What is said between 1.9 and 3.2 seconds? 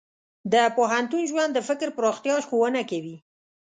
پراختیا ښوونه کوي.